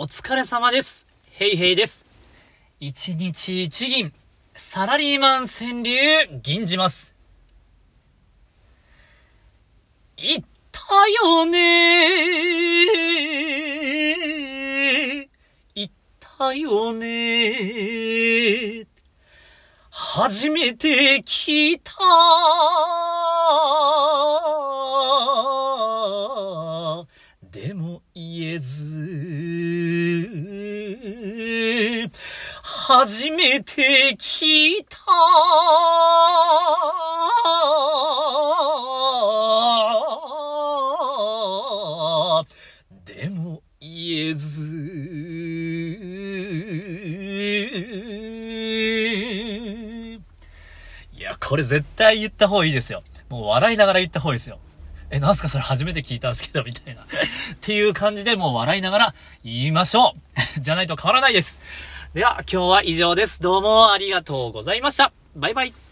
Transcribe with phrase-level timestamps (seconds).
[0.00, 1.08] お疲れ様です。
[1.32, 2.06] ヘイヘイです。
[2.78, 4.12] 一日一銀、
[4.54, 7.16] サラリーマン川柳、銀じます。
[10.16, 10.80] 言った
[11.26, 11.58] よね
[15.74, 15.90] 言っ
[16.20, 18.86] たよね
[19.90, 21.90] 初めて聞いた
[27.50, 29.17] でも言えず
[32.90, 34.96] 初めて聞いた
[43.04, 44.64] でも言えず
[51.12, 53.02] いや、これ絶対言った方がいいですよ。
[53.28, 54.58] もう笑いながら言った方がいいですよ。
[55.10, 55.48] え、なんすか？
[55.50, 57.02] それ初めて聞いたんですけど、みたいな。
[57.02, 57.06] っ
[57.60, 59.14] ていう感じでもう笑いながら
[59.44, 60.14] 言いましょ
[60.56, 60.60] う。
[60.60, 61.58] じゃないと変わらないです。
[62.14, 63.42] では、今日は以上です。
[63.42, 65.12] どうもありがとうございました。
[65.36, 65.87] バイバイ。